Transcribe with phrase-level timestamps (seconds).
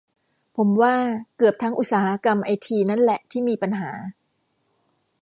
[0.55, 0.95] ผมว่า
[1.37, 3.91] เกือบทั้งอุตสาหกรรมไอทีนั่นแหละที่มีปัญหา